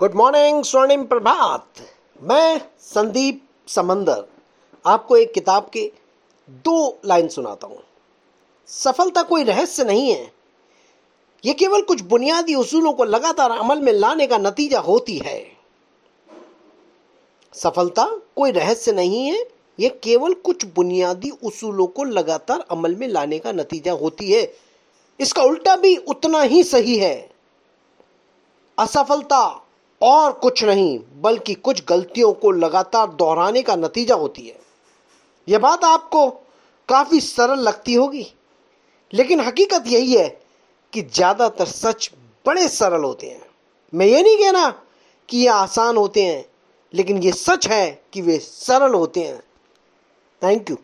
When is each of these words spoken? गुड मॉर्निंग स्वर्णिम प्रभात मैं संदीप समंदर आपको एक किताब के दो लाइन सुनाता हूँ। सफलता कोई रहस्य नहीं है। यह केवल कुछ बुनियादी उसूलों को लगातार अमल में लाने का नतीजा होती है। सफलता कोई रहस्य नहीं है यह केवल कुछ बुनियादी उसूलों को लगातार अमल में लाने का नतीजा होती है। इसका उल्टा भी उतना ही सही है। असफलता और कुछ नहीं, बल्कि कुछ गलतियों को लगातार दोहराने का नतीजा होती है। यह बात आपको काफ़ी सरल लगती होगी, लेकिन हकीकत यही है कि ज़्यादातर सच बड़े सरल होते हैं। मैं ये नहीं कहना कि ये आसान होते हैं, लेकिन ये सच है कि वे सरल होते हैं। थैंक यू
गुड 0.00 0.14
मॉर्निंग 0.14 0.64
स्वर्णिम 0.64 1.04
प्रभात 1.04 1.66
मैं 2.22 2.60
संदीप 2.80 3.46
समंदर 3.68 4.24
आपको 4.86 5.16
एक 5.16 5.32
किताब 5.32 5.70
के 5.72 5.92
दो 6.48 7.00
लाइन 7.06 7.28
सुनाता 7.28 7.66
हूँ। 7.66 7.82
सफलता 8.66 9.22
कोई 9.22 9.44
रहस्य 9.44 9.84
नहीं 9.84 10.12
है। 10.12 10.32
यह 11.44 11.52
केवल 11.52 11.82
कुछ 11.82 12.00
बुनियादी 12.00 12.54
उसूलों 12.54 12.92
को 12.92 13.04
लगातार 13.04 13.50
अमल 13.50 13.78
में 13.78 13.92
लाने 13.92 14.26
का 14.26 14.38
नतीजा 14.38 14.80
होती 14.80 15.18
है। 15.18 15.56
सफलता 17.54 18.20
कोई 18.36 18.50
रहस्य 18.50 18.92
नहीं 18.92 19.26
है 19.26 19.48
यह 19.80 19.88
केवल 19.88 20.34
कुछ 20.34 20.64
बुनियादी 20.64 21.30
उसूलों 21.30 21.86
को 21.86 22.04
लगातार 22.04 22.64
अमल 22.70 22.94
में 22.94 23.08
लाने 23.08 23.38
का 23.38 23.52
नतीजा 23.52 23.92
होती 23.92 24.32
है। 24.32 24.54
इसका 25.20 25.42
उल्टा 25.42 25.76
भी 25.76 25.96
उतना 25.96 26.42
ही 26.42 26.64
सही 26.64 26.98
है। 26.98 27.29
असफलता 28.80 29.42
और 30.00 30.32
कुछ 30.32 30.62
नहीं, 30.64 30.98
बल्कि 31.22 31.54
कुछ 31.54 31.82
गलतियों 31.88 32.32
को 32.32 32.50
लगातार 32.50 33.08
दोहराने 33.08 33.62
का 33.62 33.76
नतीजा 33.76 34.14
होती 34.14 34.42
है। 34.42 34.58
यह 35.48 35.58
बात 35.58 35.84
आपको 35.84 36.28
काफ़ी 36.88 37.20
सरल 37.20 37.58
लगती 37.58 37.94
होगी, 37.94 38.26
लेकिन 39.12 39.40
हकीकत 39.40 39.84
यही 39.86 40.14
है 40.14 40.28
कि 40.92 41.02
ज़्यादातर 41.04 41.64
सच 41.66 42.10
बड़े 42.44 42.68
सरल 42.68 43.04
होते 43.04 43.26
हैं। 43.26 43.42
मैं 43.92 44.06
ये 44.06 44.22
नहीं 44.22 44.36
कहना 44.38 44.68
कि 45.28 45.38
ये 45.38 45.48
आसान 45.48 45.96
होते 45.96 46.24
हैं, 46.24 46.44
लेकिन 46.92 47.18
ये 47.18 47.32
सच 47.32 47.68
है 47.68 47.90
कि 48.12 48.22
वे 48.22 48.38
सरल 48.38 48.94
होते 48.94 49.20
हैं। 49.20 49.40
थैंक 50.42 50.70
यू 50.70 50.76